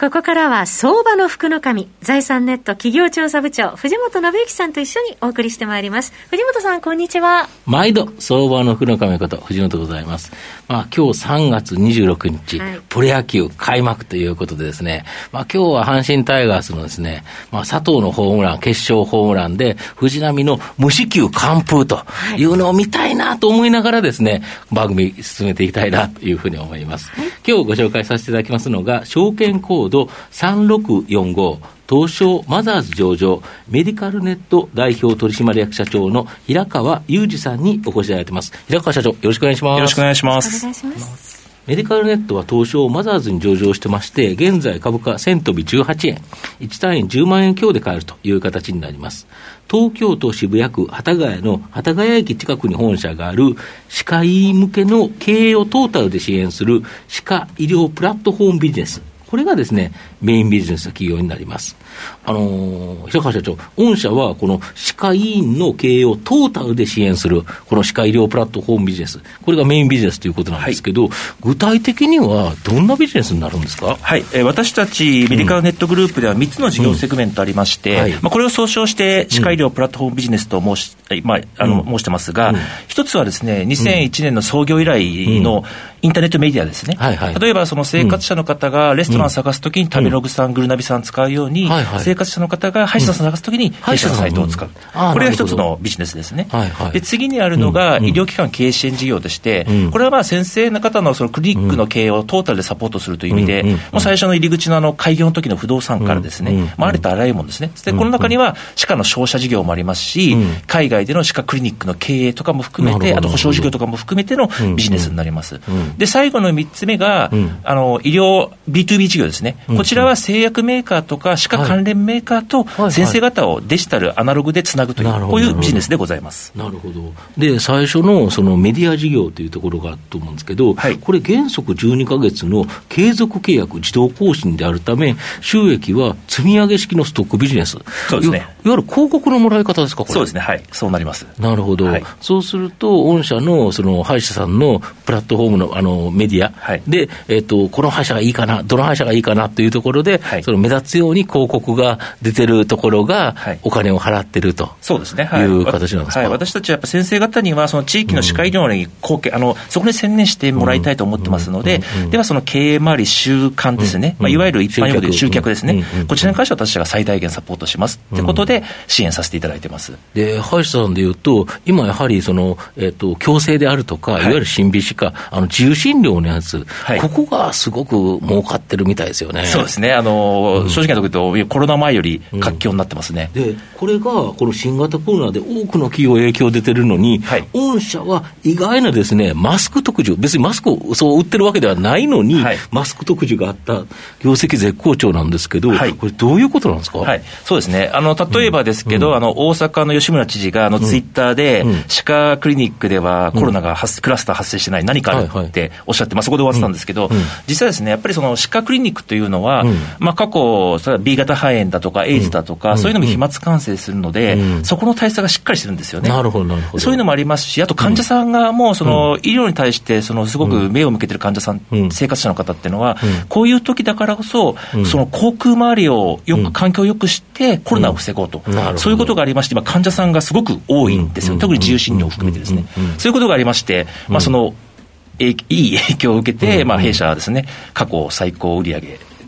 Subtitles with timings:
[0.00, 6.14] ここからは相場の福の神、財産ネット企業調査部長、藤本信之さんと一緒にお送りしてまいります。
[6.30, 7.50] 藤本さん、こんにちは。
[7.66, 10.32] 毎度、相場の福の神こと、藤本でございます。
[10.68, 17.22] まあ、今日3月26日、はい、プロ野球開幕ということでですね、まあ、今日は阪神タイガースのですね、
[17.52, 22.06] まあ、佐藤のホームラン、決勝ホームランで、藤波の無四球完封と
[22.38, 27.10] いうのを見たいなと思いながらですね、番組進めていきたいなというふうに思います。
[27.10, 31.58] はい、今日ご紹介させていただきますのが、証券コード3645
[31.90, 38.52] 東証マザーズ上場メディカルネット代表取締役社長の平川裕二さんにお越しいただいてます。
[38.68, 39.78] 平川社長、よろしくお願いします。
[39.78, 40.58] よろしくお願いします。
[40.58, 41.40] お願いします。
[41.66, 46.22] メディカルネットは東証マザーズに上場してまして、現在株価1000飛び18円、
[46.60, 49.26] 1単位10万円強で買えるという形になります。
[49.70, 53.56] 東京都渋谷区幡ヶ谷の幡ヶ谷駅近くに本社がある
[53.88, 59.09] 歯科医向けの経営をトータルで支援する歯科医療プラットフォームビジネス。
[59.30, 61.76] これがですね、メインビジネスの企業になります。
[62.24, 71.10] あのー、平川社長、御社はこの歯科医院の経営をトータルで支援する、この歯科医療プラットフォームビジネス、これがメインビジネスということなんですけど、はい、
[71.42, 74.20] 具体的にはどんなビジネスになるんですか、はい。
[74.32, 78.00] えー、私たちメディカルネットグループでは3つの事業セグメントありまして、うん。
[78.00, 82.52] はい、まあ、これを総称して歯科医療プラットフォームビジネスと申し,、まあ、あの申してますが、
[82.88, 85.64] 一、つはですね、2001年の創業以来の
[86.02, 96.48] インターネットメディアですね、はいはい、例えばその生活者の方がレストラン探すときに食べログさん、グルナビさん使うように、はいはい、生活者の方が歯医者さん探すときに歯医者のサイトを使う、これが一つのビジネスですね。
[96.50, 103.62] はいはい、で次にあるのが医療機関経営支援事業として、これはまあ先生の方のそのクリニックの経営をトータルでサポートするという意味で、
[103.92, 107.70] もう最初の入り口のあの開業の時の不動産からですね、まあ、ありとあらゆるものですね。
[107.84, 115.60] で、この中には歯科の商社事業もありますし、海外での歯科クリニックの経営とかも含めて、あと保証事業とかも含めてのビジネスになります。
[115.98, 117.30] で、最後の3つ目が、
[117.64, 119.56] あの医療 B2B 事業ですね。
[119.66, 126.52] こちらは製薬メーカーとか歯科関連メーカーと先生方をデジタル、アナログでつなぐという、こういうビジネスでございます。
[126.54, 137.78] なるほど、で最初のそのメディア事業というところがあると思うんですけど、はい、これ、原則12か月の継続契約、自動更新であるため、収益は積み上げ式のストックビジネス、
[138.08, 141.26] そうですね、ゆる広告のもらい方ですか、そうですね、はい、そうなります。
[141.38, 146.52] なるほど、はい、そうすると、御社のその歯医者さんのプラットフォームのあのメディア
[146.86, 168.49] で、はい、えーと、この歯医者がいいかな、どの歯医者がいいかなというところで、はい、その目立つように広告が出てるところが、お金を払ってると、そうですね、はい、いう形なんですか、はい、私たちはやっぱ先生方には、その地域の歯科医療に貢献、うん、あのそこに専念してもらいたいと思ってますので、ではその経営周り、習慣ですね、まあ、いわゆる一般用語で集客ですね、こちらに関しては私が最大限サポートしますということで、
[168.86, 169.92] 支援させていただいてます。
[170.14, 174.30] で歯医者さんでいうと、今やはりその、えーと、矯正であるとか、い。
[174.30, 176.66] わゆる審美歯科、あの自由診療のやつ、
[177.00, 179.44] ここがすごく儲かってるみたいですよね。
[179.46, 179.92] そうですね。
[179.92, 183.30] あの、正直なところ言うと、コロナ前より活況になってますね。
[183.34, 193.84] でこれがこの新型コロナで多くの企業影響出てるのに、はい、御社は意外なですね、マスク特需、別にマスクをそう売ってるわけではないのに、はい、マスク特需があった、
[194.22, 207.10] 業績絶好調なんですけど、はい、これ、どういうことなんですか、はい、そうですね、あの例えばですけど、うん、あの大阪の吉村知事があのツイッターで、うん、歯科クリニックではコロナが発、うん、クラスター発生してない、何かあるっておっしゃって、まあ、そこで終わってたんですけど、
[207.46, 209.64] 実際ですね、やっぱりその歯科クリニックというのは、
[209.98, 216.08] まあ、過去、それは B 型肺炎だとか、エイズだとか、そういうのも飛沫感染するので、そこの対策がしっかりしてるんですよね。
[216.08, 216.78] なるほど、なるほど。
[216.78, 222.96] そういうのもありますし、あと患者さんがもう、その、医療に対して、その、すごく目を向けてる患者さん、生活者の方っていうのは、
[223.28, 227.29] こういう時だからこそ、その航空周りをよく、環境をよくして、
[227.64, 228.42] コロナを防ごうと。
[228.76, 231.38] そういうことがありまして、今、患者さんがすごく多いんですよ。
[231.38, 232.64] 特に自由診療を含めてですね。
[232.98, 234.54] そういうことがありまして、まあ、その、
[235.20, 238.80] いい影響を受けて、まあ、弊社はですね、過去最高売上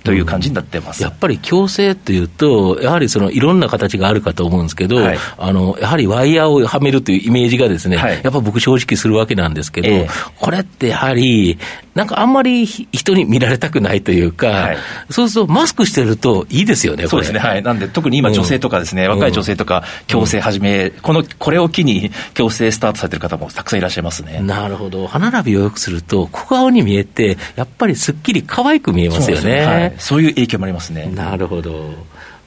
[0.05, 11.59] という感じになってます、やっぱり強制っていうと、やはりそのいろんな形があるかと思うんですけど、はい、あのやはりワイヤーをはめるというイメージがですね、はい、やっぱ僕、正直するわけなんですけど、えー、これってやはり、
[11.95, 14.79] なんかあんまり人に見られたくないというか、はい、
[15.11, 24.41] そうするとマスクしてるといいですよね、そうですね、はい、なんで特に今、女性とかですね、うん、若い女性とか、矯正始め、うん、このこれを機に矯正スタートされてる方もたくさんいらっしゃいますね。
[24.41, 29.92] なるほど、歯並びをよくすると、小顔に見えて、やっぱりすっきり可愛く見えますよね。
[29.99, 31.11] そう、い、そういう影響もありますね。
[31.15, 31.91] なるほど。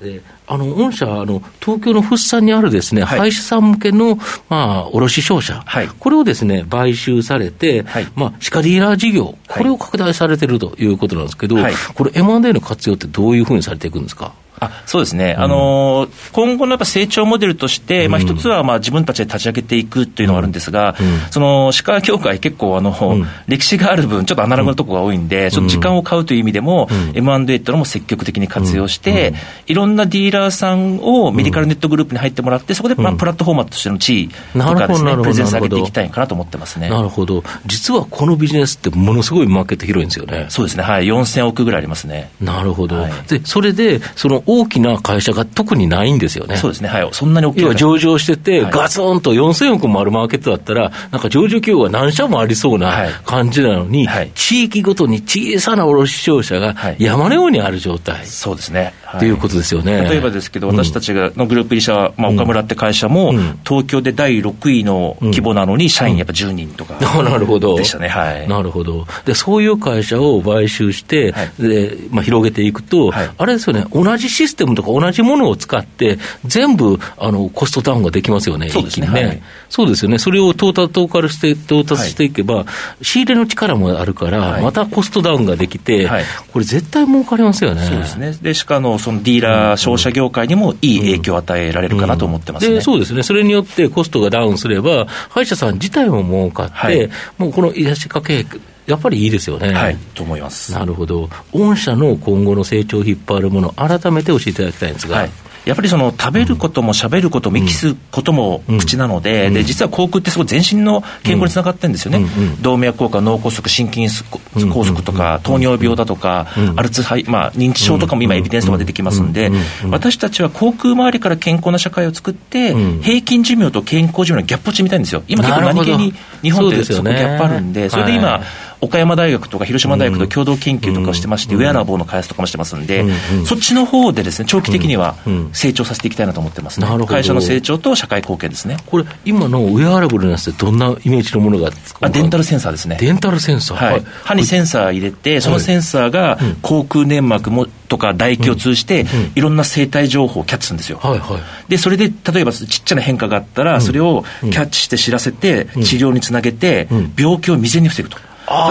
[0.02, 4.18] であの御社あの、東京の福生にあるですね、はい、歯医者さん向けの、
[4.50, 11.56] まあ、卸商社、はい、これをですね、買収されて、はい、まあ、歯科ディーラー事業、これを拡大されてるということなんですけど、
[11.96, 14.34] これ M&A の活用ってどういうふうにされていくんですか？
[14.60, 29.34] あそうですね、うん、あの今後のやっぱ成長モデルとして、まあ、一つはまあ自分たちで立ち上げていくというのがあるんですが、うん、その歯科協会、結構あの、うん、歴史がある分、ちょっとアナログなところが多いんで、ちょっと時間を買うという意味でも、M&A っていうのも積極的に活用して、
[29.68, 36.90] いろんなディーラーさんをメディカルネットグループに入ってもらって、そこでまあプラットフォーマーとしての地位とかですね、プレゼンス上げていきたいかなと思ってますね。
[36.90, 40.48] なるほど、実はこのビジネスって、ものすごいマーケット広いんですよね。
[40.50, 42.30] そうですね、はい、4000億ぐらいありますね。
[42.42, 46.58] なるほど、はい、でそれで、その大きな会社が特にないんですよね。
[46.58, 46.90] そうですね。
[46.90, 47.10] はい。
[47.12, 47.62] そんなに大きい。
[47.62, 58.26] 要は上場してて、はい、ガツンと4000億もあるマーケットだったら、なんか上場企業が何社もありそうな感じなのに、はい、地域ごとに小さな卸商社が山のようにある状態。
[58.26, 58.94] そうですね。
[59.20, 60.02] ということですよね。
[60.10, 63.34] 例えばですけど、私たちがのグループ入社、まあ、岡村って会社も、
[63.68, 67.76] 東京で第6位の規模なのに、社員やっぱ10人とか、 なるほど。
[67.78, 68.08] でしたね。
[68.08, 68.48] はい。
[68.48, 69.06] なるほど。
[69.26, 79.42] で、そういう会社を買収して、で、まあ、広げていくと、あれですよね、同じシステムとか同じものを使って、全部、あの、コストダウンができますよね、一気にね。
[79.70, 80.20] そうですよね。
[80.20, 82.66] それを到達、到達して、到達していけば、
[83.02, 86.10] 仕入れの力もあるから、またコストダウンができて、
[86.54, 87.86] これ絶対儲かりますよね。
[87.86, 88.36] そうですね。
[88.42, 98.44] で、しかも、そのディーラー、商社業界にもいい影響を与えられるかなと思ってますね、そうですね、それによってコストがダウンすれば、歯医者さん自体も儲かって、はい、もうこの癒しかけ、
[98.88, 99.74] やっぱりいいですよね。
[99.74, 100.74] はい、と思います。
[100.74, 101.30] なるほど。
[101.54, 105.18] 御社の今後の成長を引っ張るもの、改めて教えていただきたいんですが。
[105.18, 105.30] はい
[105.66, 112.26] やっぱりその食べることも喋ることも息すことも口なので、で実は口腔ってすごい全身の健康につながってるんですよね、
[112.62, 119.52] 動脈硬化、脳梗塞、心筋梗塞とか、糖尿病だとか、アルツハイ、まあ、認知症とかも今、エビデンスとか出てきますんで、
[119.90, 128.42] 私たちは口腔周りから健康な社会を作って、平均寿命と健康寿命のギャップをちみたいんですよ、今、結構何気に日本ってそこギャップあるんで、それで今、
[128.86, 133.06] 岡山大学とか広島大学と共同研究とかをしてまして、ウェアラボーの開発とかもしてますんで、
[133.46, 135.16] そっちの方でですね、長期的には
[135.54, 136.88] 成長させていきたいなと思ってますね。
[137.08, 138.78] 会社の成長と社会貢献ですね。
[138.86, 141.72] これ、今のウェアラブルのやつってどんなイメージのものが
[142.02, 142.98] あデンタルセンサーですね。
[143.00, 143.92] デンタルセンサー。
[143.92, 144.04] はい。
[144.24, 149.06] 歯にセンサー入れて、そのセンサーが口腔粘膜もとか唾液を通じて、
[149.36, 151.00] いろんな生体情報をキャッチするんですよ。
[151.02, 158.18] はいはい、で、それで、例えばちっちゃな変化があったら、それをキャッチして知らせて、治療につなげて、病気を未然に防ぐと。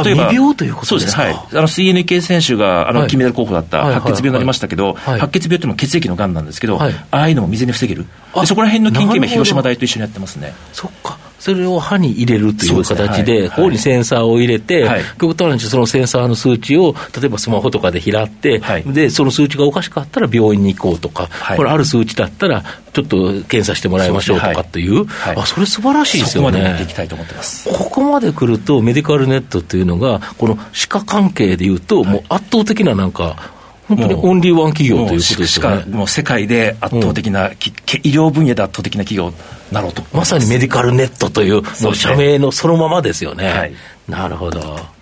[0.04, 1.22] 例えば、未病ということですか？
[1.22, 1.34] はい。
[1.34, 8.06] あの、水泳の池選手が、あの、金メダル候補だった白血病になりましたけど、白血病っていうのは血液のがんなんですけど、ああいうのも未然に防げる。
[8.46, 10.54] そこら辺の研究今、広島大と一緒にやってますね。
[10.72, 11.18] そっか。
[11.44, 14.88] それを歯に入れるという形で、ここにセンサーを入れて、
[15.20, 22.64] 極端な話、そのセンサーの数値を、例えばスマホとかで拾って、で、その数値がおかしかったら病院に行こうとか、これある数値だったら、
[22.94, 25.04] ちょっと検査してもらいましょうとかっていう、
[25.36, 26.60] あそれ素晴らしいですよね。
[26.60, 27.68] ここまでいきたいと思ってます。
[27.68, 33.52] ここまで来ると、メディカルネットっていうのが、この歯科関係でいうと、もう圧倒的ななんか、
[33.88, 35.84] 本当にオンリーワン企業ということですよね。
[35.94, 39.36] もう世界で圧倒的な、うん、医療分野で圧倒的な企業に
[39.72, 41.62] なろうとまさにメディカルネットという
[41.94, 43.48] 社名のそのままですよね。
[43.48, 43.72] はい、
[44.08, 44.93] なるほど。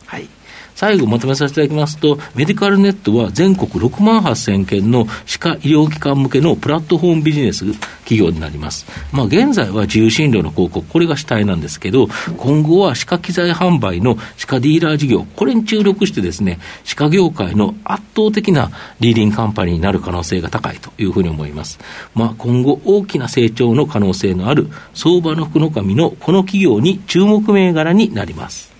[0.74, 7.64] 最後まとめさせていただきますと、メディカルネットは全国6万8000件の歯科医療機関向けのプラットフォームビジネス
[8.00, 8.86] 企業になります。
[9.12, 18.70] まあ、現在は自由診療の広告、これが主体なんですけど、今後は歯科機材販売の歯科ディーラー事業、これに注力してですね、歯科業界の圧倒的な
[19.00, 21.78] リーディングカンパニーになる可能性が高いというふうに思います。
[22.14, 28.71] まあ、今後大きな成長の可能性のある相場の福の神のこの企業に注目銘柄になります。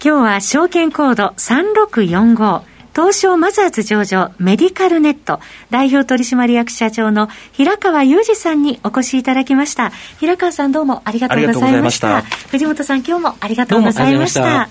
[0.00, 2.62] 今日は証券コード3645
[2.94, 5.40] 東証マザーズ上場メディカルネット
[5.70, 9.90] 代表取締役社長の平川裕二さんにお越しいただきました。
[10.20, 12.22] 平川さんどうもありがとうございました。
[12.22, 14.68] した藤本さん今日もありがとうございました。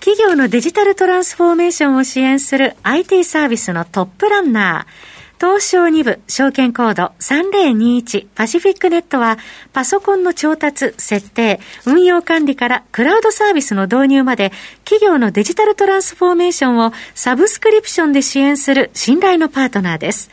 [0.00, 5.15] 企業のデジタルトランスフォーメーションを支援する IT サービスのトップランナー。
[5.38, 9.38] 東証2部証券コード3021パシフィックネットは
[9.72, 14.52] パソコンの調達、設定、運用管理からクラウドサービスの導入まで
[14.84, 20.30] 企業のデジタルトランスフォーメーションをサブスクリプションで支援する信頼のパートナーです。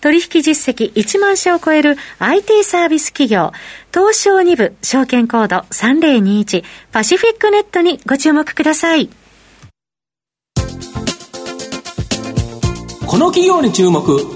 [0.00, 3.52] 取引実績1万社を超える IT サービス企業、
[3.92, 9.10] 東証2部証券コード3021パシフィックネットにご注目ください。
[13.06, 14.35] この企業に注目